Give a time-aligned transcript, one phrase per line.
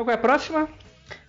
[0.00, 0.66] Então qual é a próxima?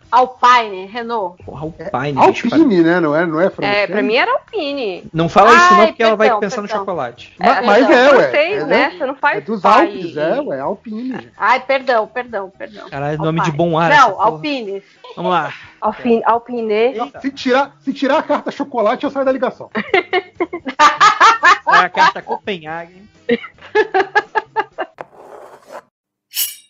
[0.09, 1.43] Alpine, Renault.
[1.43, 2.17] Porra, Alpine.
[2.21, 2.99] É bicho, Alpine, né?
[3.01, 3.77] Não é, não é francês?
[3.83, 5.03] É, pra mim era Alpine.
[5.13, 6.79] Não fala isso não, Ai, porque ela vai perdão, pensar no perdão.
[6.85, 7.35] chocolate.
[7.37, 8.53] Ma- É, mas perdão, é, ué.
[8.53, 8.89] É, né?
[8.91, 11.11] Você não faz É dos pai Alpes, e- é, ué, Alpine.
[11.11, 11.31] gente.
[11.37, 12.89] Ai, perdão, perdão, perdão.
[12.89, 13.57] Caralho, nome de Alpine.
[13.57, 13.89] bom ar.
[13.89, 14.21] Não.
[14.21, 14.81] Alpine.
[15.17, 15.53] Vamos lá.
[15.81, 16.93] Alpine, Alpine.
[17.21, 19.69] Se tirar, se tirar a carta chocolate, eu saio da ligação.
[19.73, 23.05] É a carta Copenhagen.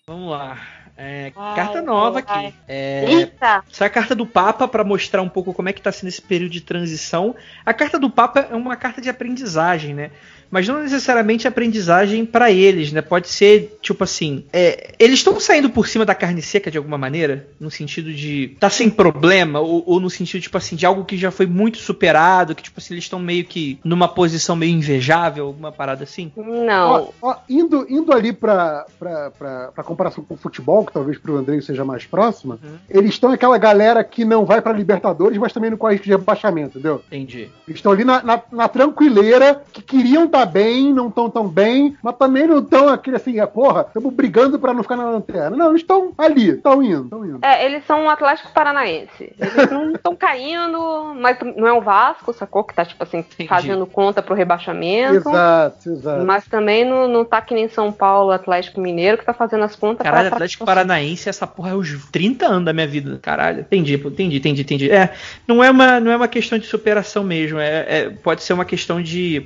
[0.07, 0.57] Vamos lá.
[1.03, 2.45] É, Ai, carta nova ai.
[2.45, 2.55] aqui.
[2.67, 3.63] É, Eita!
[3.71, 6.09] essa é a carta do Papa para mostrar um pouco como é que tá sendo
[6.09, 7.35] esse período de transição.
[7.65, 10.11] A carta do Papa é uma carta de aprendizagem, né?
[10.51, 13.01] Mas não necessariamente aprendizagem para eles, né?
[13.01, 16.97] Pode ser, tipo assim, é, eles estão saindo por cima da carne seca de alguma
[16.97, 21.05] maneira, no sentido de tá sem problema, ou, ou no sentido, tipo assim, de algo
[21.05, 24.73] que já foi muito superado, que, tipo assim, eles estão meio que numa posição meio
[24.75, 26.31] invejável, alguma parada assim.
[26.35, 27.13] Não.
[27.21, 31.17] Ó, ó, indo, indo ali pra, pra, pra, pra comparação com o futebol, que talvez
[31.17, 32.77] pro Andrei seja mais próxima, Uhum.
[32.89, 36.11] eles estão aquela galera que não vai pra Libertadores, mas também não corre risco de
[36.11, 37.01] rebaixamento, entendeu?
[37.07, 37.49] Entendi.
[37.67, 41.95] Eles estão ali na, na, na tranquileira, que queriam estar bem, não estão tão bem,
[42.03, 45.55] mas também não estão aquele assim, é, porra, estamos brigando pra não ficar na lanterna.
[45.55, 47.39] Não, eles estão ali, estão indo, estão indo.
[47.41, 49.33] É, eles são um Atlético Paranaense.
[49.39, 52.63] Eles não estão caindo, mas não é o Vasco, sacou?
[52.63, 53.47] Que tá, tipo assim, Entendi.
[53.49, 55.15] fazendo conta pro rebaixamento.
[55.29, 56.25] Exato, exato.
[56.25, 59.75] Mas também não, não tá que nem São Paulo, Atlético Mineiro, que tá fazendo as
[59.75, 63.19] contas Caralho, pra- Atlético Paranaense, essa porra é os 30 anos da minha vida.
[63.21, 63.61] Caralho.
[63.61, 64.91] Entendi, entendi, entendi, entendi.
[64.91, 65.13] É,
[65.47, 67.59] não é uma, não é uma questão de superação mesmo.
[67.59, 69.45] É, é- pode ser uma questão de.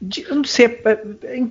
[0.00, 0.66] De- eu não sei.
[0.66, 1.42] é- é-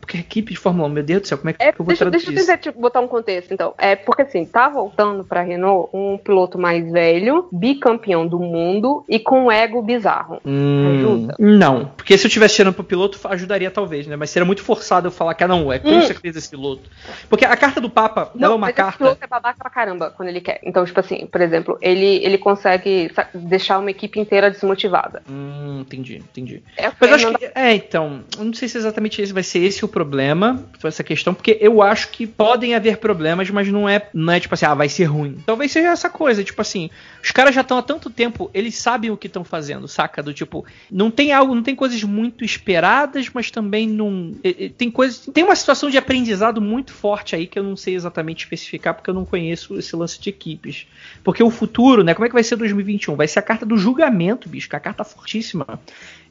[0.00, 1.86] porque equipe de Fórmula 1, meu Deus do céu, como é que É, eu vou
[1.86, 3.74] deixa, traduzir deixa eu tentar botar um contexto, então.
[3.78, 9.18] É porque assim, tá voltando pra Renault um piloto mais velho, bicampeão do mundo e
[9.18, 10.40] com um ego bizarro.
[10.44, 11.34] Hum, Ajuda?
[11.38, 14.16] não, porque se eu tivesse tirando pro piloto, ajudaria talvez, né?
[14.16, 16.02] Mas seria muito forçado eu falar que ah, não, é com Hum.
[16.02, 16.82] certeza esse piloto.
[17.28, 18.98] Porque a carta do Papa, ela é uma carta.
[18.98, 20.60] piloto é babaca pra caramba quando ele quer.
[20.62, 25.22] Então, tipo assim, por exemplo, ele, ele consegue deixar uma equipe inteira desmotivada.
[25.28, 26.62] Hum, entendi, entendi.
[26.76, 27.50] É, Mas eu acho que.
[27.54, 27.93] É, então.
[27.98, 31.82] Eu não sei se exatamente esse vai ser esse o problema, essa questão, porque eu
[31.82, 35.04] acho que podem haver problemas, mas não é, não é tipo assim, ah, vai ser
[35.04, 35.38] ruim.
[35.46, 36.90] Talvez seja essa coisa, tipo assim,
[37.22, 40.22] os caras já estão há tanto tempo, eles sabem o que estão fazendo, saca?
[40.22, 44.32] Do tipo, não tem algo, não tem coisas muito esperadas, mas também não.
[44.76, 45.28] Tem coisas.
[45.32, 49.10] Tem uma situação de aprendizado muito forte aí que eu não sei exatamente especificar, porque
[49.10, 50.86] eu não conheço esse lance de equipes.
[51.22, 52.14] Porque o futuro, né?
[52.14, 53.16] Como é que vai ser 2021?
[53.16, 55.80] Vai ser a carta do julgamento, bicho, que é a carta fortíssima.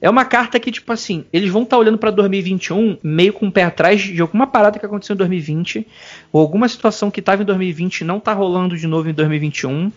[0.04, 3.52] É uma carta que, tipo assim, eles vão estar olhando pra 2021 meio com o
[3.52, 5.88] pé atrás de alguma parada que aconteceu em 2020,
[6.30, 9.90] ou alguma situação que tava em 2020 e não tá rolando de novo em 2021.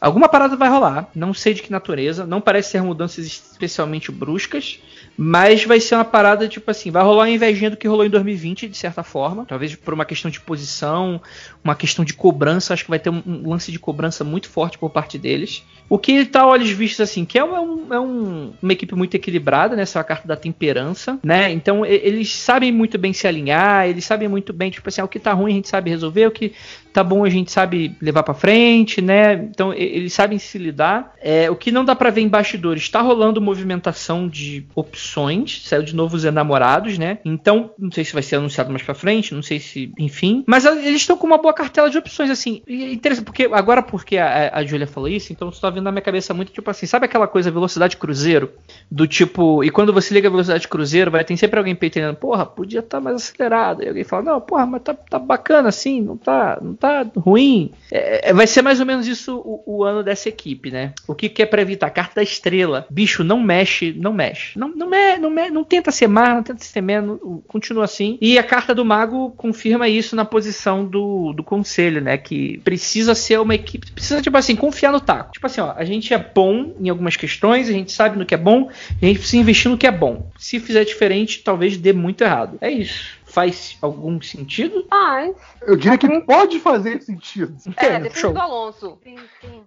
[0.00, 4.78] Alguma parada vai rolar, não sei de que natureza, não parece ser mudanças especialmente bruscas,
[5.16, 8.10] mas vai ser uma parada tipo assim, vai rolar uma invejinha do que rolou em
[8.10, 11.20] 2020, de certa forma, talvez por uma questão de posição,
[11.64, 14.90] uma questão de cobrança, acho que vai ter um, lance de cobrança muito forte por
[14.90, 15.64] parte deles.
[15.90, 19.14] O que tá a olhos vistos assim, que é, um- é um- uma equipe muito
[19.14, 19.82] equilibrada, né?
[19.82, 21.50] Essa é a carta da temperança, né?
[21.50, 25.08] Então eles sabem muito bem se alinhar, eles sabem muito bem, tipo assim, ah, o
[25.08, 26.52] que tá ruim a gente sabe resolver, o que
[26.92, 29.34] tá bom a gente sabe levar pra frente, né?
[29.34, 31.14] Então eles sabem se lidar.
[31.20, 35.82] É, o que não dá pra ver em bastidores, tá rolando movimentação de opções, saiu
[35.82, 37.18] de novo os enamorados, né?
[37.24, 40.44] Então, não sei se vai ser anunciado mais pra frente, não sei se, enfim.
[40.46, 42.62] Mas eles estão com uma boa cartela de opções, assim.
[42.66, 45.84] E é interessante, porque agora porque a, a Julia falou isso, então isso tá vindo
[45.84, 48.52] na minha cabeça muito, tipo assim, sabe aquela coisa velocidade cruzeiro?
[48.90, 52.44] Do tipo, e quando você liga a velocidade cruzeiro, vai ter sempre alguém peitando, porra,
[52.44, 53.82] podia estar mais acelerado.
[53.82, 57.72] E alguém fala, não, porra, mas tá, tá bacana assim, não tá, não tá ruim.
[57.90, 60.92] É, é, vai ser mais ou menos isso o ano dessa equipe, né?
[61.06, 61.90] O que, que é pra evitar?
[61.90, 62.86] Carta da estrela.
[62.90, 64.58] Bicho, não mexe, não mexe.
[64.58, 68.18] Não, não, me, não, me, não tenta ser mais, não tenta ser menos, continua assim.
[68.20, 72.16] E a carta do mago confirma isso na posição do, do conselho, né?
[72.16, 75.32] Que precisa ser uma equipe, precisa, tipo assim, confiar no taco.
[75.32, 78.34] Tipo assim, ó, a gente é bom em algumas questões, a gente sabe no que
[78.34, 80.30] é bom, a gente precisa investir no que é bom.
[80.38, 82.58] Se fizer diferente, talvez dê muito errado.
[82.60, 83.17] É isso.
[83.38, 84.84] Faz algum sentido?
[84.90, 87.56] Mas, Eu diria que pode fazer sentido.
[87.76, 88.32] é, É, depende show.
[88.32, 88.98] do Alonso.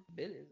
[0.09, 0.50] Beleza.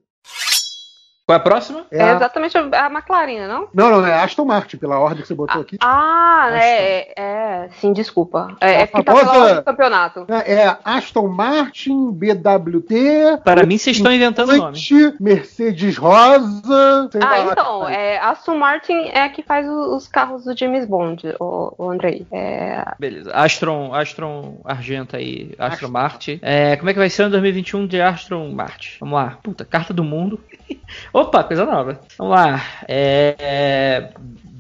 [1.29, 1.85] Qual é a próxima?
[1.91, 3.67] É É a- exatamente a McLaren, não?
[3.71, 5.77] Não, não, é Aston Martin, pela ordem que você botou aqui.
[5.79, 6.57] Ah, Aston.
[6.57, 8.55] é, é, é, sim, desculpa.
[8.59, 10.25] É, A é porque tá famosa- pela ordem do campeonato.
[10.27, 13.41] É Aston Martin, BWT.
[13.43, 14.69] Para mim, vocês estão inventando nome.
[14.69, 17.09] Oite, Mercedes Rosa.
[17.11, 20.57] sei Ah, lá, então, é, Aston Martin é a que faz o- os carros do
[20.57, 22.25] James Bond, o, o Andrei.
[22.31, 23.31] É, Beleza.
[23.35, 25.89] Astron, Astron Argenta aí, Astron Astron.
[25.91, 26.39] Martin.
[26.41, 28.97] É, como é que vai ser o ano 2021 de Astron Martin?
[28.99, 29.37] Vamos lá.
[29.43, 30.39] Puta, carta do mundo.
[31.19, 31.99] Opa, coisa nova.
[32.17, 32.63] Vamos lá.
[32.87, 34.13] É, é,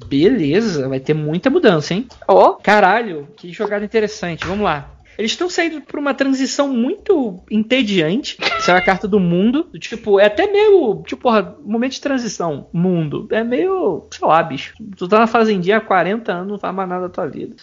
[0.07, 2.05] beleza, vai ter muita mudança, hein?
[2.27, 4.45] oh, Caralho, que jogada interessante.
[4.45, 4.91] Vamos lá.
[5.17, 8.37] Eles estão saindo por uma transição muito entediante.
[8.57, 9.69] Essa é a carta do mundo.
[9.79, 11.01] Tipo, é até meio.
[11.05, 12.67] Tipo, porra, momento de transição.
[12.73, 13.27] Mundo.
[13.31, 14.07] É meio.
[14.11, 14.73] Sei lá, bicho.
[14.97, 17.55] Tu tá na fazendinha há 40 anos, não faz mais nada da tua vida.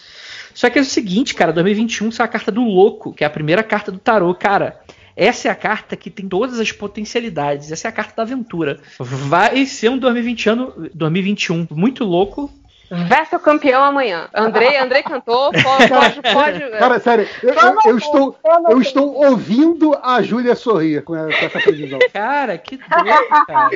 [0.55, 3.31] Só que é o seguinte, cara, 2021 saiu a carta do louco, que é a
[3.31, 4.79] primeira carta do tarô, cara.
[5.17, 7.71] Essa é a carta que tem todas as potencialidades.
[7.71, 8.79] Essa é a carta da aventura.
[8.99, 12.53] Vai ser um 2020 ano, 2021 muito louco.
[12.89, 14.29] Verso campeão amanhã.
[14.33, 16.69] Andrei, Andrei cantou, pode, pode, pode.
[16.77, 21.99] Cara, sério, eu, eu, eu estou, eu estou ouvindo a Júlia sorrir com essa previsão.
[22.13, 23.69] Cara, que doido, cara.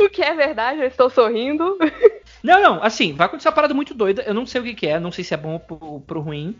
[0.00, 1.78] O que é verdade, eu estou sorrindo.
[2.42, 4.22] Não, não, assim, vai acontecer uma parada muito doida.
[4.26, 6.20] Eu não sei o que, que é, não sei se é bom ou pro, pro
[6.20, 6.56] ruim.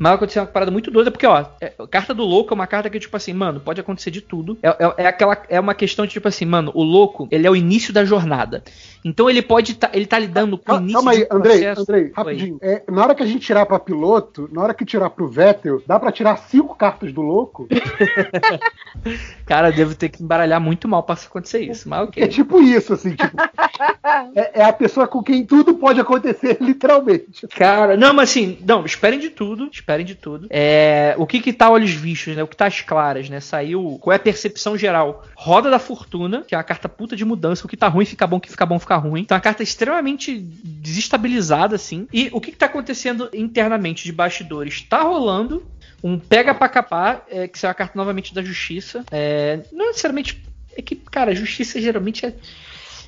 [0.00, 2.66] Mas vai acontecer uma parada muito doida, porque, ó, é, carta do louco é uma
[2.66, 4.56] carta que, tipo assim, mano, pode acontecer de tudo.
[4.62, 7.50] É, é, é aquela, é uma questão de, tipo assim, mano, o louco, ele é
[7.50, 8.64] o início da jornada.
[9.04, 11.58] Então ele pode tá, ele tá lidando com Calma, o início calma aí, de Andrei,
[11.58, 11.80] processo.
[11.82, 12.58] Andrei, rapidinho.
[12.62, 15.82] É, na hora que a gente tirar pra piloto, na hora que tirar pro Vettel,
[15.86, 17.66] dá pra tirar cinco cartas do louco?
[19.46, 22.28] Cara, devo ter que embaralhar muito mal pra acontecer isso, mas É ok.
[22.28, 23.36] tipo isso, assim, tipo.
[24.34, 27.46] é, é a pessoa com quem tudo pode acontecer, literalmente.
[27.48, 30.46] Cara, não, mas assim, não, esperem de tudo, esperem de tudo.
[30.50, 32.42] É, o que que tá olhos vistos, né?
[32.42, 33.40] O que tá às claras, né?
[33.40, 35.24] Saiu, qual é a percepção geral?
[35.34, 38.26] Roda da Fortuna, que é uma carta puta de mudança, o que tá ruim fica
[38.26, 39.22] bom, o que fica bom fica ruim.
[39.22, 42.06] Então é uma carta extremamente desestabilizada, assim.
[42.12, 44.82] E o que que tá acontecendo internamente de bastidores?
[44.82, 45.66] Tá rolando
[46.02, 49.04] um pega pra capar, é, que é uma carta novamente da justiça.
[49.10, 50.42] É, não necessariamente.
[50.76, 52.32] É que, cara, a justiça geralmente é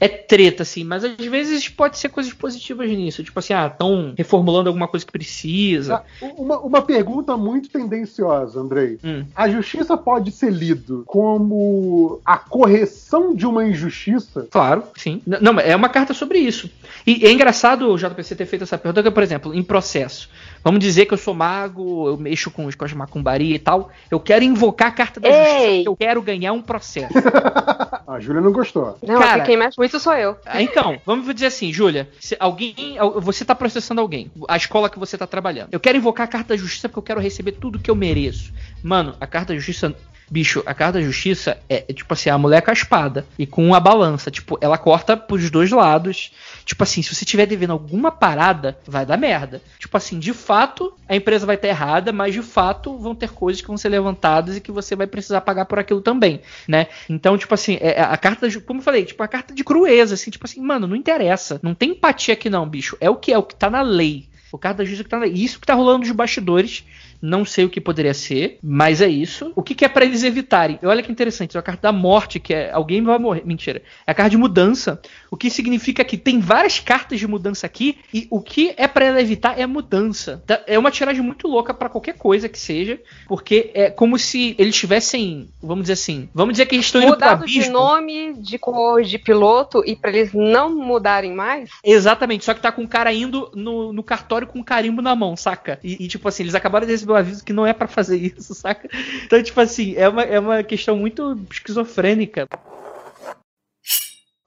[0.02, 3.22] é treta, assim, mas às vezes pode ser coisas positivas nisso.
[3.22, 6.02] Tipo assim, ah, estão reformulando alguma coisa que precisa.
[6.20, 8.98] Ah, uma, uma pergunta muito tendenciosa, Andrei.
[9.04, 9.24] Hum.
[9.34, 14.48] A justiça pode ser lido como a correção de uma injustiça?
[14.50, 15.22] Claro, sim.
[15.24, 16.68] N- Não, é uma carta sobre isso.
[17.06, 20.28] E é engraçado o JPC ter feito essa pergunta, porque, por exemplo, em processo.
[20.64, 23.90] Vamos dizer que eu sou mago, eu mexo com os de macumbaria e tal.
[24.10, 25.34] Eu quero invocar a carta da Ei!
[25.36, 27.12] justiça, porque eu quero ganhar um processo.
[28.12, 28.96] A Júlia não gostou.
[29.02, 30.36] Não, Cara- aqui quem mexe com isso sou eu.
[30.44, 34.98] Ah, Então, vamos dizer assim, Júlia, se alguém, você tá processando alguém, a escola que
[34.98, 35.68] você tá trabalhando.
[35.72, 38.52] Eu quero invocar a carta da justiça porque eu quero receber tudo que eu mereço.
[38.82, 39.94] Mano, a carta da justiça,
[40.32, 43.46] bicho, a carta da justiça é, é tipo assim, a mulher com a espada e
[43.46, 46.32] com a balança, tipo, ela corta pros dois lados.
[46.64, 49.60] Tipo assim, se você tiver devendo alguma parada, vai dar merda.
[49.78, 53.60] Tipo assim, de fato, a empresa vai estar errada, mas de fato vão ter coisas
[53.60, 56.86] que vão ser levantadas e que você vai precisar pagar por aquilo também, né?
[57.10, 60.30] Então, tipo assim, é, a carta, como eu falei, tipo, a carta de crueza, assim,
[60.30, 61.60] tipo assim, mano, não interessa.
[61.62, 62.96] Não tem empatia aqui não, bicho.
[63.02, 64.30] É o que é, o que tá na lei.
[64.50, 65.34] O carta da justiça que tá na lei.
[65.34, 66.84] Isso que tá rolando nos bastidores.
[67.22, 69.52] Não sei o que poderia ser, mas é isso.
[69.54, 70.78] O que, que é pra eles evitarem?
[70.82, 73.42] Olha que interessante, é a carta da morte, que é alguém vai morrer.
[73.46, 73.80] Mentira.
[74.04, 75.00] É a carta de mudança.
[75.30, 79.04] O que significa que tem várias cartas de mudança aqui e o que é pra
[79.04, 80.42] ela evitar é a mudança.
[80.46, 84.54] Tá- É uma tiragem muito louca pra qualquer coisa que seja, porque é como se
[84.58, 87.72] eles tivessem, vamos dizer assim, vamos dizer que eles estão indo pro Mudado de abismo.
[87.72, 91.70] nome, de cor de piloto e pra eles não mudarem mais?
[91.84, 95.14] Exatamente, só que tá com o cara indo no, no cartório com um carimbo na
[95.14, 95.78] mão, saca?
[95.84, 98.16] E, e, tipo assim, eles acabaram de receber o aviso que não é pra fazer
[98.16, 98.88] isso, saca?
[99.24, 102.48] Então, tipo assim, é uma, é uma questão muito esquizofrênica.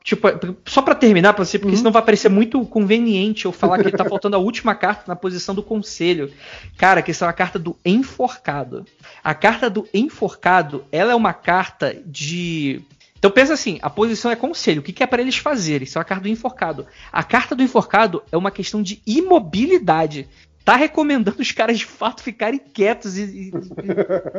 [0.03, 0.27] Tipo,
[0.67, 1.77] só pra terminar, pra você, porque Uhum.
[1.77, 5.55] senão vai parecer muito conveniente eu falar que tá faltando a última carta na posição
[5.55, 6.31] do conselho.
[6.77, 8.85] Cara, que essa é uma carta do enforcado.
[9.23, 12.83] A carta do enforcado, ela é uma carta de.
[13.17, 14.81] Então pensa assim, a posição é conselho.
[14.81, 15.85] O que, que é pra eles fazerem?
[15.85, 16.85] Isso é uma carta do enforcado.
[17.11, 20.27] A carta do enforcado é uma questão de imobilidade.
[20.65, 23.51] Tá recomendando os caras de fato ficarem quietos e, e-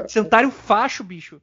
[0.05, 1.41] e sentarem o facho, bicho.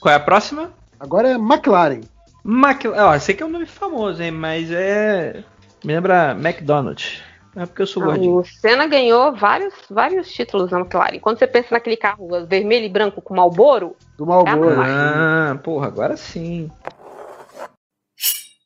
[0.00, 0.72] Qual é a próxima?
[0.98, 2.02] Agora é McLaren.
[2.44, 3.02] McLaren.
[3.08, 4.30] Ó, esse aqui é um nome famoso, hein?
[4.30, 5.42] Mas é.
[5.82, 7.22] Me lembra McDonald's.
[7.56, 8.36] É porque eu sou gordinho.
[8.36, 11.18] O Senna ganhou vários, vários títulos na McLaren.
[11.18, 14.76] Quando você pensa naquele carro vermelho e branco com Marlboro, Do Malboro.
[14.80, 16.70] Ah, porra, agora sim.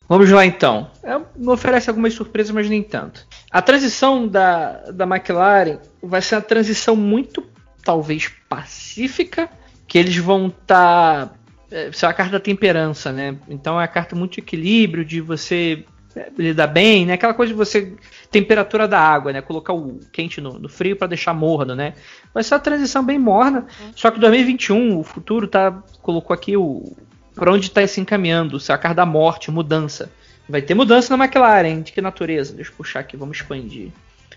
[0.09, 0.91] Vamos lá então.
[1.03, 3.27] É, me oferece algumas surpresas, mas nem tanto.
[3.51, 7.43] A transição da, da McLaren vai ser uma transição muito,
[7.83, 9.49] talvez, pacífica,
[9.87, 11.27] que eles vão estar.
[11.27, 11.35] Tá,
[11.71, 13.37] é, isso é a carta da temperança, né?
[13.49, 15.85] Então é a carta muito de equilíbrio, de você
[16.17, 17.15] é, lidar bem, né?
[17.15, 17.95] Aquela coisa de você.
[18.31, 19.41] Temperatura da água, né?
[19.41, 21.95] Colocar o quente no, no frio para deixar morno, né?
[22.33, 23.67] Vai ser uma transição bem morna.
[23.97, 25.83] Só que 2021, o futuro tá.
[26.03, 26.97] Colocou aqui o.
[27.35, 28.61] Pra onde tá se encaminhando?
[28.61, 30.11] Se é a carta da morte, mudança.
[30.49, 31.83] Vai ter mudança na McLaren.
[31.83, 32.55] De que natureza?
[32.55, 33.91] Deixa eu puxar aqui, vamos expandir.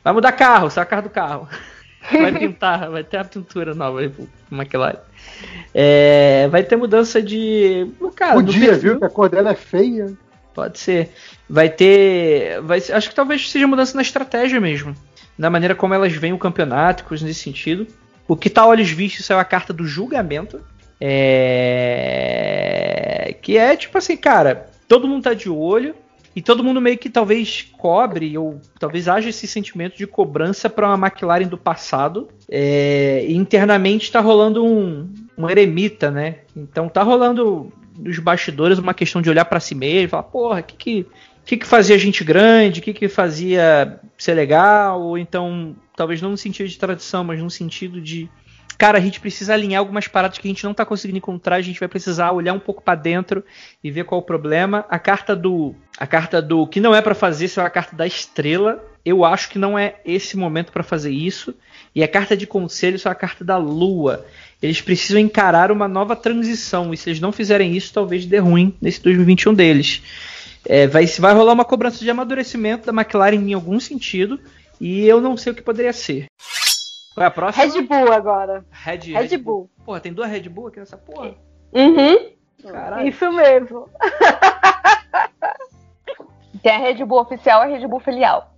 [0.04, 1.48] Vai mudar carro, se é a carta do carro.
[2.10, 5.00] Vai pintar, vai ter a pintura nova aí pro McLaren.
[5.74, 7.92] É, vai ter mudança de.
[8.16, 8.92] Cara, Podia, perfil.
[8.92, 9.00] viu?
[9.00, 10.13] Que a cor dela é feia.
[10.54, 11.12] Pode ser.
[11.50, 12.62] Vai ter.
[12.62, 14.96] Vai acho que talvez seja mudança na estratégia mesmo.
[15.38, 17.86] Na maneira como elas veem o campeonato, coisas nesse sentido.
[18.25, 20.62] O que tá a olhos vistos é a carta do julgamento.
[21.00, 22.58] É...
[23.42, 25.96] Que é tipo assim, cara, todo mundo tá de olho.
[26.36, 30.88] E todo mundo meio que talvez cobre, ou talvez haja esse sentimento de cobrança para
[30.88, 32.27] uma McLaren do passado.
[32.48, 36.42] É, internamente está rolando um, um eremita, né?
[36.56, 40.60] Então tá rolando nos bastidores uma questão de olhar para si mesmo e falar, porra,
[40.60, 41.08] o que que,
[41.44, 42.82] que que fazia gente grande?
[42.82, 45.01] O que que fazia ser legal?
[45.01, 48.30] Ou então, talvez não no sentido de tradição, mas no sentido de
[48.78, 51.62] cara, a gente precisa alinhar algumas paradas que a gente não tá conseguindo encontrar, a
[51.62, 53.44] gente vai precisar olhar um pouco para dentro
[53.84, 54.86] e ver qual é o problema.
[54.90, 57.96] A carta do a carta do que não é para fazer, isso é a carta
[57.96, 58.84] da estrela.
[59.04, 61.56] Eu acho que não é esse momento para fazer isso.
[61.96, 64.26] E a carta de conselho isso é a carta da lua.
[64.62, 68.76] Eles precisam encarar uma nova transição e se eles não fizerem isso, talvez dê ruim
[68.82, 70.04] nesse 2021 deles.
[70.66, 74.40] É, vai, vai rolar uma cobrança de amadurecimento da McLaren em algum sentido
[74.80, 76.26] e eu não sei o que poderia ser.
[77.18, 77.66] Qual é a próxima?
[77.66, 78.64] Red Bull agora.
[78.70, 79.56] Red, Red, Red Bull.
[79.56, 79.70] Bull.
[79.84, 81.34] Porra, tem duas Red Bull aqui nessa porra?
[81.74, 82.32] Uhum.
[82.72, 83.08] Caralho.
[83.08, 83.90] Isso mesmo.
[86.62, 88.54] tem a Red Bull oficial e a Red Bull filial.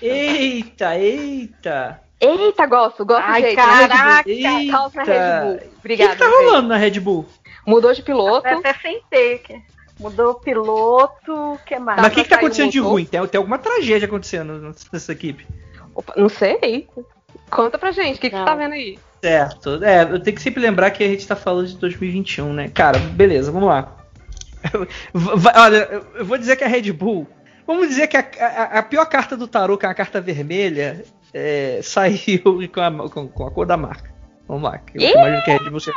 [0.00, 2.00] Eita, eita.
[2.18, 3.56] Eita, gosto, gosto Ai, jeito.
[3.56, 5.04] Caraca, eita.
[5.04, 5.60] Red Bull.
[5.80, 6.14] Obrigada.
[6.14, 7.26] O que, que tá rolando na Red Bull?
[7.66, 8.48] Mudou de piloto.
[8.48, 9.62] Até sem take.
[9.98, 12.00] Mudou o piloto, que mais?
[12.00, 13.04] Mas o que, que tá acontecendo de ruim?
[13.04, 15.46] Tem, tem alguma tragédia acontecendo nessa equipe?
[15.94, 16.88] Opa, não sei.
[17.50, 18.98] Conta pra gente, o que, que você tá vendo aí?
[19.22, 19.84] Certo.
[19.84, 22.68] É, eu tenho que sempre lembrar que a gente tá falando de 2021, né?
[22.68, 23.96] Cara, beleza, vamos lá.
[25.56, 27.26] Olha, eu vou dizer que a Red Bull.
[27.66, 31.04] Vamos dizer que a, a, a pior carta do tarô, que é a carta vermelha,
[31.32, 34.10] é, saiu com a, com, com a, cor da marca.
[34.48, 34.80] Vamos lá.
[34.94, 35.96] Eu imagino que a Red Bull seja.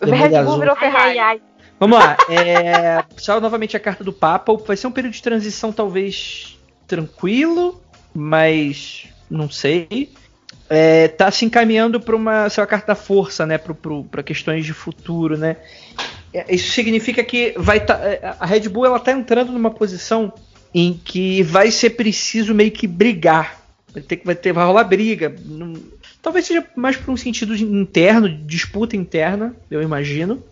[0.00, 1.18] Red Bull virou Ferrari.
[1.18, 1.42] Ai, ai,
[1.80, 2.16] Vamos lá.
[2.28, 4.56] É, saiu novamente a carta do Papa.
[4.56, 7.82] Vai ser um período de transição talvez tranquilo,
[8.14, 10.12] mas não sei
[10.68, 15.56] é, tá se encaminhando para uma sua carta força, né, para questões de futuro, né.
[16.32, 20.32] É, isso significa que vai tá, é, a Red Bull ela tá entrando numa posição
[20.74, 23.60] em que vai ser preciso meio que brigar,
[23.92, 25.74] vai ter vai ter vai rolar briga, não,
[26.20, 30.42] talvez seja mais por um sentido interno, disputa interna, eu imagino.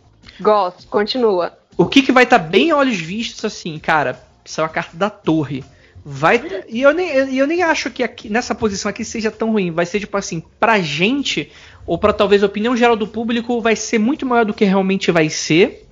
[0.40, 1.52] Gosto, continua.
[1.76, 4.18] O que, que vai estar tá bem a olhos vistos assim, cara?
[4.44, 5.64] Isso é a carta da torre
[6.04, 9.70] vai e eu nem, eu nem acho que aqui, nessa posição aqui seja tão ruim.
[9.70, 11.50] Vai ser tipo assim, pra gente
[11.86, 15.10] ou para talvez a opinião geral do público vai ser muito maior do que realmente
[15.10, 15.86] vai ser.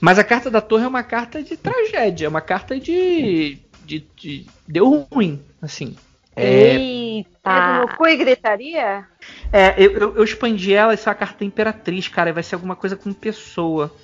[0.00, 4.04] Mas a carta da torre é uma carta de tragédia, é uma carta de, de,
[4.16, 5.94] de deu ruim, assim.
[6.34, 7.84] É, Eita!
[7.84, 9.06] É cu e gritaria?
[9.52, 12.74] É, eu, eu, eu expandi ela, essa é a carta imperatriz, cara, vai ser alguma
[12.74, 13.94] coisa com pessoa.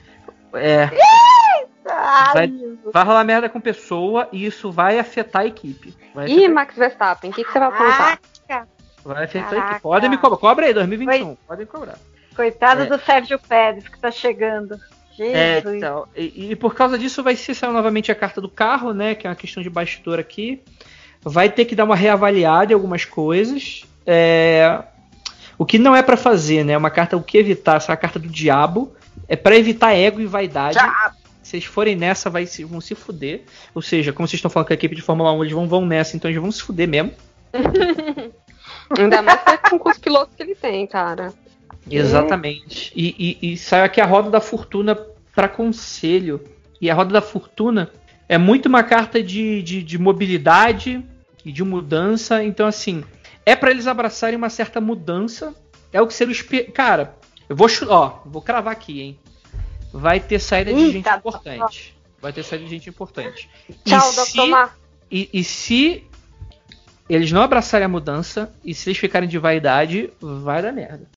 [0.54, 0.88] É.
[2.32, 2.52] Vai,
[2.92, 5.94] vai rolar merda com pessoa e isso vai afetar a equipe.
[6.14, 8.18] Vai Ih, Max Verstappen, o que, que você vai apontar?
[9.04, 9.66] Vai afetar Caraca.
[9.66, 9.82] a equipe.
[9.82, 10.36] Pode me cobrar.
[10.38, 11.26] Cobra aí, 2021.
[11.26, 11.36] Foi...
[11.46, 11.98] Pode me cobrar.
[12.36, 12.86] Coitado é.
[12.86, 14.78] do Sérgio Pérez que tá chegando.
[15.20, 19.16] É, então, e, e, por causa disso vai ser novamente a carta do carro, né?
[19.16, 20.62] Que é uma questão de bastidor aqui.
[21.20, 23.84] Vai ter que dar uma reavaliada em algumas coisas.
[24.06, 24.80] É,
[25.58, 26.76] o que não é para fazer, né?
[26.76, 28.94] Uma carta o que evitar, essa é a carta do diabo.
[29.26, 30.78] É para evitar ego e vaidade.
[30.78, 33.42] Diabo se eles forem nessa, vai se, vão se fuder.
[33.74, 35.86] Ou seja, como vocês estão falando que a equipe de Fórmula 1 eles vão, vão
[35.86, 37.12] nessa, então eles vão se fuder mesmo.
[38.98, 39.40] Ainda mais
[39.70, 41.32] com os pilotos que ele tem, cara.
[41.90, 42.92] Exatamente.
[42.94, 44.94] E, e, e saiu aqui a roda da fortuna
[45.34, 46.42] para conselho.
[46.80, 47.90] E a roda da fortuna
[48.28, 51.04] é muito uma carta de, de, de mobilidade
[51.44, 52.42] e de mudança.
[52.42, 53.04] Então, assim,
[53.44, 55.54] é para eles abraçarem uma certa mudança.
[55.92, 56.72] É o que seria o.
[56.72, 57.16] Cara,
[57.48, 59.18] eu vou, ó, vou cravar aqui, hein?
[59.92, 61.94] Vai ter saída de Eita, gente importante.
[62.20, 63.48] Vai ter saída de gente importante.
[63.84, 64.78] Tchau, doutor Mar.
[65.10, 66.04] E, e se
[67.08, 71.08] eles não abraçarem a mudança e se eles ficarem de vaidade, vai dar merda.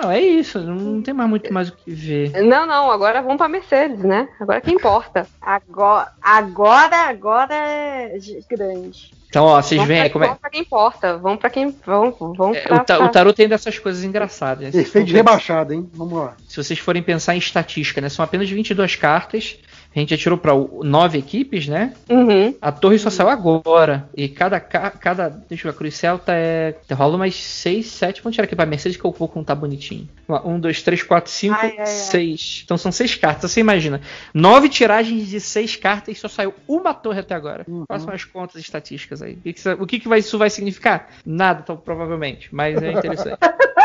[0.00, 2.42] Não, é isso, não tem mais muito mais o que ver.
[2.42, 4.28] Não, não, agora vamos pra Mercedes, né?
[4.40, 5.26] Agora que importa.
[5.40, 9.10] Agora, agora, agora é grande.
[9.28, 10.28] Então, ó, vocês veem como é.
[10.28, 11.16] Vamos pra quem importa.
[11.18, 11.76] Vamos pra quem.
[11.86, 14.74] Vamos, vamos é, pra, o, ta, o tem dessas coisas engraçadas.
[14.74, 14.80] Né?
[14.80, 15.88] Efeito rebaixado, hein?
[15.94, 16.34] Vamos lá.
[16.48, 18.08] Se vocês forem pensar em estatística, né?
[18.08, 19.56] São apenas 22 cartas.
[19.94, 20.52] A gente já tirou para
[20.84, 21.92] nove equipes, né?
[22.08, 22.54] Uhum.
[22.62, 24.08] A torre só saiu agora.
[24.16, 24.60] E cada.
[24.60, 26.76] cada deixa eu ver, a Cruz Celta é.
[26.92, 28.22] Rola umas 6, 7.
[28.22, 30.08] Vamos tirar aqui pra Mercedes que eu vou contar bonitinho.
[30.28, 32.62] 1, 2, 3, 4, 5, 6.
[32.64, 33.50] Então são 6 cartas.
[33.50, 34.00] Você imagina.
[34.32, 37.64] Nove tiragens de 6 cartas e só saiu uma torre até agora.
[37.66, 37.84] Uhum.
[37.88, 39.34] As contas estatísticas aí?
[39.34, 41.08] O que, que, o que, que vai, isso vai significar?
[41.26, 42.48] Nada, então, provavelmente.
[42.52, 43.38] Mas é interessante.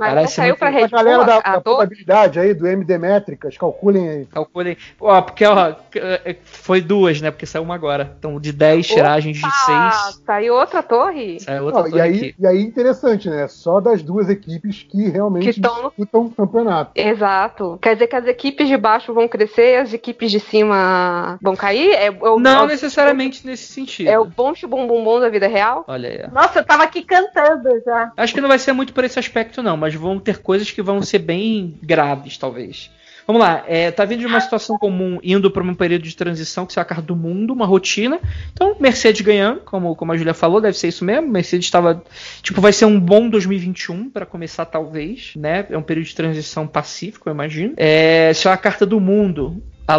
[0.00, 2.66] Mas é saiu muito- pra A Red Bull, galera da, a da probabilidade aí, do
[2.66, 4.26] MD Métricas, calculem aí.
[4.26, 4.76] Calculei.
[5.00, 7.30] Ó, porque, ó, c- foi duas, né?
[7.30, 8.14] Porque saiu uma agora.
[8.18, 10.22] Então, de 10 tiragens de Ah, 6.
[10.24, 11.40] saiu outra torre?
[11.40, 12.34] Saiu outra Não, e, torre aí, aqui.
[12.38, 13.46] e aí, interessante, né?
[13.48, 16.92] Só das duas equipes que realmente Que tão no- disputam o campeonato.
[16.94, 17.78] Exato.
[17.82, 21.54] Quer dizer que as equipes de baixo vão crescer e as equipes de cima vão
[21.56, 21.90] cair?
[21.92, 24.08] É, é o- Não é necessariamente nesse sentido.
[24.08, 25.84] É o bom bum bum bom da vida real?
[25.88, 26.32] Olha aí.
[26.32, 28.12] Nossa, eu tava aqui cantando já.
[28.16, 30.82] Acho que não vai ser muito por esse aspecto, não, mas vão ter coisas que
[30.82, 32.90] vão ser bem graves, talvez.
[33.26, 36.66] Vamos lá, é, tá vindo de uma situação comum, indo para um período de transição,
[36.66, 38.18] que é a carta do mundo, uma rotina.
[38.52, 41.28] Então, Mercedes ganhando, como, como a Julia falou, deve ser isso mesmo.
[41.28, 42.02] Mercedes estava.
[42.42, 45.64] Tipo, vai ser um bom 2021 para começar, talvez, né?
[45.70, 47.74] É um período de transição pacífico, eu imagino.
[47.76, 49.62] É, só a carta do mundo.
[49.94, 49.98] A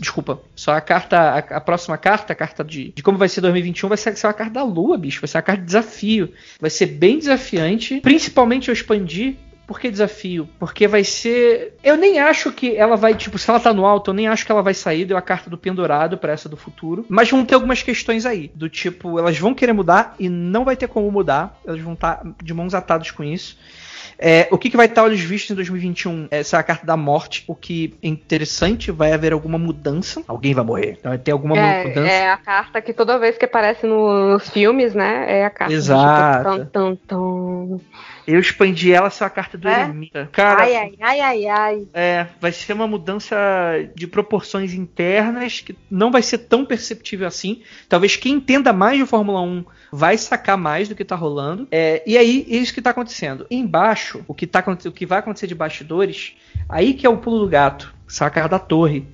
[0.00, 3.42] Desculpa, só a carta, a, a próxima carta, a carta de, de como vai ser
[3.42, 5.20] 2021, vai ser, ser uma carta da Lua, bicho.
[5.20, 6.32] Vai ser uma carta de desafio.
[6.58, 8.00] Vai ser bem desafiante.
[8.00, 9.38] Principalmente eu expandi.
[9.70, 10.48] Por que desafio?
[10.58, 11.74] Porque vai ser.
[11.84, 14.44] Eu nem acho que ela vai, tipo, se ela tá no alto, eu nem acho
[14.44, 15.04] que ela vai sair.
[15.04, 17.06] Deu a carta do pendurado pra essa do futuro.
[17.08, 18.50] Mas vão ter algumas questões aí.
[18.52, 21.56] Do tipo, elas vão querer mudar e não vai ter como mudar.
[21.64, 23.56] Elas vão estar de mãos atadas com isso.
[24.22, 26.28] É, o que, que vai estar olhos vistos em 2021?
[26.30, 27.42] Essa é a carta da morte.
[27.46, 30.22] O que é interessante, vai haver alguma mudança.
[30.28, 30.96] Alguém vai morrer.
[30.98, 32.10] Então vai ter alguma É, mudança.
[32.12, 35.24] é a carta que toda vez que aparece no- nos filmes, né?
[35.40, 35.72] É a carta.
[35.72, 36.50] Exato.
[36.50, 37.80] Tipo, tan, tan, tan.
[38.30, 39.82] Eu expandi ela, é a carta do É?
[39.82, 40.28] eremita.
[40.32, 41.86] Cara, Ai, ai, ai, ai, ai.
[41.92, 43.36] É, vai ser uma mudança
[43.94, 47.62] de proporções internas que não vai ser tão perceptível assim.
[47.88, 51.66] Talvez quem entenda mais de Fórmula 1 vai sacar mais do que tá rolando.
[51.70, 53.46] É, e aí, é isso que tá acontecendo.
[53.50, 56.34] Embaixo, o que, tá, o que vai acontecer de bastidores,
[56.68, 59.06] aí que é o pulo do gato, sacar da torre.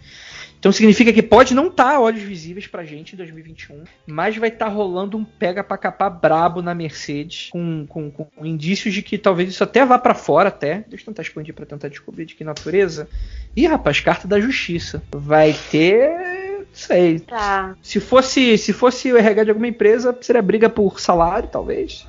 [0.67, 4.49] Então significa que pode não estar tá olhos visíveis pra gente em 2021, mas vai
[4.49, 9.17] estar rolando um pega pra capar brabo na Mercedes, com, com, com indícios de que
[9.17, 10.85] talvez isso até vá pra fora até.
[10.89, 13.09] Deixa eu tentar expandir pra tentar descobrir de que natureza.
[13.55, 15.01] Ih, rapaz, carta da justiça.
[15.13, 16.59] Vai ter.
[16.59, 17.21] Não sei.
[17.21, 17.77] Tá.
[17.81, 22.09] Se fosse, se fosse o RH de alguma empresa, seria briga por salário, talvez.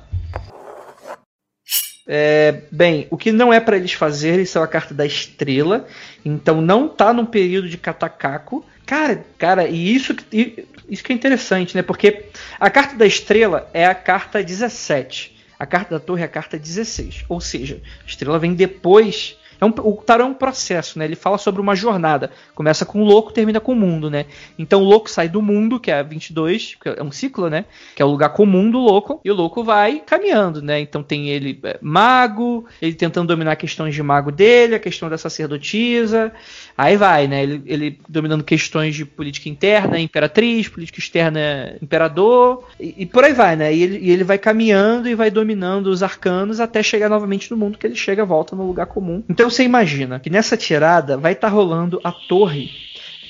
[2.10, 5.86] É, bem, o que não é para eles fazerem isso é a carta da estrela.
[6.24, 8.64] Então não tá num período de catacaco.
[8.86, 11.82] Cara, cara, e isso, e isso que é interessante, né?
[11.82, 12.24] Porque
[12.58, 15.36] a carta da estrela é a carta 17.
[15.58, 17.26] A carta da torre é a carta 16.
[17.28, 19.36] Ou seja, a estrela vem depois.
[19.60, 21.04] É um, o tarô é um processo, né?
[21.04, 22.30] Ele fala sobre uma jornada.
[22.54, 24.26] Começa com o louco, termina com o mundo, né?
[24.58, 27.64] Então o louco sai do mundo, que é a 22, que é um ciclo, né?
[27.94, 30.80] Que é o lugar comum do louco, e o louco vai caminhando, né?
[30.80, 35.18] Então tem ele é, mago, ele tentando dominar questões de mago dele, a questão da
[35.18, 36.32] sacerdotisa,
[36.76, 37.42] aí vai, né?
[37.42, 43.32] Ele, ele dominando questões de política interna, imperatriz, política externa, imperador, e, e por aí
[43.32, 43.74] vai, né?
[43.74, 47.56] E ele, e ele vai caminhando e vai dominando os arcanos até chegar novamente no
[47.56, 49.22] mundo, que ele chega, volta no lugar comum.
[49.28, 52.70] Então você imagina que nessa tirada vai estar rolando a torre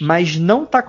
[0.00, 0.85] mas não tá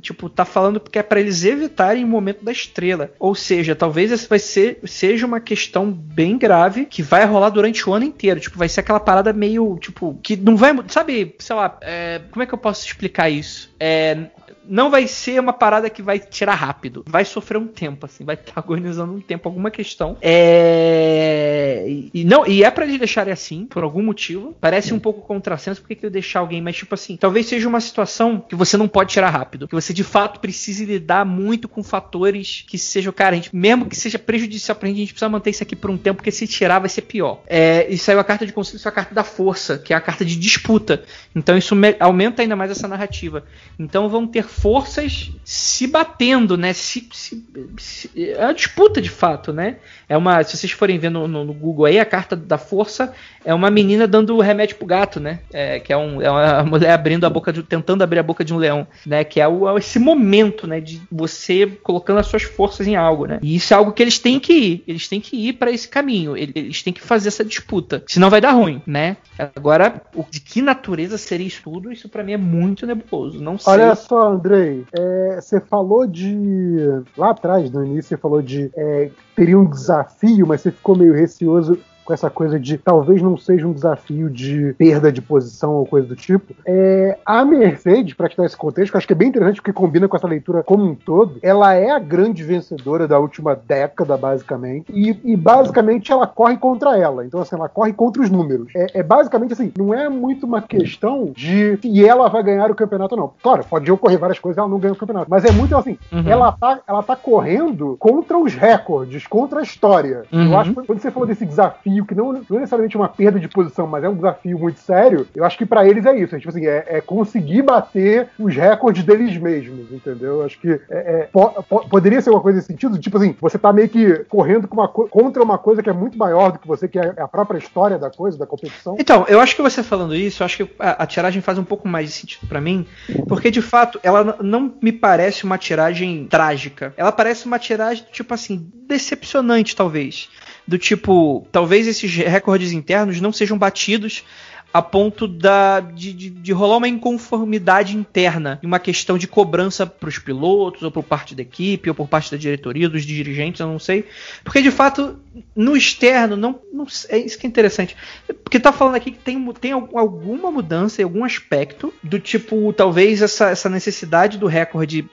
[0.00, 3.12] tipo tá falando porque é para eles evitarem o momento da estrela.
[3.18, 7.88] Ou seja, talvez esse vai ser seja uma questão bem grave que vai rolar durante
[7.88, 8.40] o ano inteiro.
[8.40, 12.42] Tipo, vai ser aquela parada meio tipo que não vai, sabe, sei lá, é, como
[12.42, 13.72] é que eu posso explicar isso?
[13.78, 14.26] É,
[14.68, 17.04] não vai ser uma parada que vai tirar rápido.
[17.08, 18.24] Vai sofrer um tempo, assim.
[18.24, 20.16] Vai estar agonizando um tempo alguma questão.
[20.20, 21.84] É...
[22.12, 24.56] E, não, e é pra eles deixarem assim, por algum motivo.
[24.60, 27.80] Parece um pouco contrassenso, porque que eu deixar alguém, mas tipo assim, talvez seja uma
[27.80, 29.66] situação que você não pode tirar rápido.
[29.68, 33.96] Que você de fato precise lidar muito com fatores que sejam, cara, gente, mesmo que
[33.96, 36.46] seja prejudicial pra gente, a gente precisa manter isso aqui por um tempo, porque se
[36.46, 37.42] tirar vai ser pior.
[37.46, 39.96] É, e saiu a carta de conselho, isso é a carta da força, que é
[39.96, 41.02] a carta de disputa.
[41.34, 43.44] Então isso me- aumenta ainda mais essa narrativa.
[43.78, 46.72] Então vão ter forças se batendo, né?
[46.72, 47.44] Se, se-
[47.78, 49.76] se- é uma disputa de fato, né?
[50.08, 53.12] É uma, se vocês forem ver no, no- no Google aí, a carta da força
[53.44, 55.40] é uma menina dando remédio pro gato, né?
[55.52, 58.44] É, que é, um, é uma mulher abrindo a boca de, tentando abrir a boca
[58.44, 59.24] de um leão, né?
[59.24, 60.80] Que é, o, é esse momento, né?
[60.80, 63.38] De você colocando as suas forças em algo, né?
[63.42, 64.84] E isso é algo que eles têm que ir.
[64.86, 66.36] Eles têm que ir para esse caminho.
[66.36, 68.02] Eles, têm que fazer essa disputa.
[68.06, 69.16] Senão vai dar ruim, né?
[69.54, 71.92] Agora, de que natureza seria isso tudo?
[71.92, 73.40] Isso para mim é muito nebuloso.
[73.42, 73.72] Não sei.
[73.74, 77.04] Olha só, Andrei, é, você falou de.
[77.16, 78.70] Lá atrás, no início, você falou de.
[78.74, 83.36] É, teria um desafio, mas você ficou meio receoso com essa coisa de talvez não
[83.36, 86.54] seja um desafio de perda de posição ou coisa do tipo.
[86.64, 89.56] É, a Mercedes, para te dar esse contexto, que eu acho que é bem interessante
[89.56, 93.54] porque combina com essa leitura como um todo, ela é a grande vencedora da última
[93.54, 97.26] década, basicamente, e, e basicamente ela corre contra ela.
[97.26, 98.72] Então, assim, ela corre contra os números.
[98.74, 102.74] É, é basicamente assim, não é muito uma questão de se ela vai ganhar o
[102.74, 103.32] campeonato ou não.
[103.42, 105.26] Claro, pode ocorrer várias coisas, ela não ganha o campeonato.
[105.28, 106.26] Mas é muito assim, Uhum.
[106.26, 110.22] ela, tá, ela tá correndo contra os recordes, contra a história.
[110.32, 110.52] Uhum.
[110.52, 113.08] Eu acho que quando você falou desse desafio desafio que não, não é necessariamente uma
[113.08, 116.16] perda de posição, mas é um desafio muito sério, eu acho que para eles é
[116.18, 116.34] isso.
[116.34, 120.36] É, tipo assim, é, é, conseguir bater os recordes deles mesmos, entendeu?
[120.36, 123.34] Eu acho que é, é, po, po, poderia ser uma coisa nesse sentido, tipo assim,
[123.40, 126.66] você tá meio que correndo uma contra uma coisa que é muito maior do que
[126.68, 128.96] você, que é a própria história da coisa, da competição.
[128.98, 131.64] Então, eu acho que você falando isso, eu acho que a, a tiragem faz um
[131.64, 132.86] pouco mais de sentido para mim,
[133.26, 136.92] porque de fato ela não me parece uma tiragem trágica.
[136.96, 140.28] Ela parece uma tiragem, tipo assim, decepcionante, talvez.
[140.66, 144.24] Do tipo, talvez esses recordes internos não sejam batidos
[144.72, 150.08] a ponto da, de, de, de, rolar uma inconformidade interna, uma questão de cobrança para
[150.08, 153.66] os pilotos, ou por parte da equipe, ou por parte da diretoria, dos dirigentes, eu
[153.66, 154.06] não sei.
[154.44, 155.18] Porque de fato,
[155.56, 157.96] no externo, não, não é isso que é interessante.
[158.44, 163.22] Porque tá falando aqui que tem, tem alguma mudança em algum aspecto, do tipo, talvez
[163.22, 165.08] essa, essa necessidade do recorde,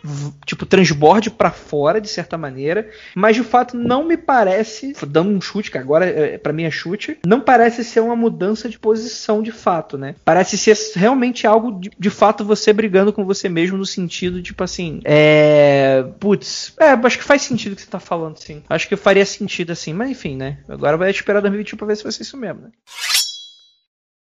[0.46, 5.40] tipo, transborde para fora, de certa maneira, mas de fato não me parece, dando um
[5.40, 9.45] chute, que agora é, para mim é chute, não parece ser uma mudança de posição
[9.46, 10.16] de fato, né?
[10.26, 14.64] Parece ser realmente algo de, de fato você brigando com você mesmo no sentido, tipo
[14.64, 16.04] assim, é.
[16.20, 18.64] Putz, é, acho que faz sentido o que você tá falando, sim.
[18.70, 20.60] Acho que faria sentido assim, mas enfim, né?
[20.68, 22.70] Agora vai esperar 2021 pra ver se vai ser isso mesmo, né?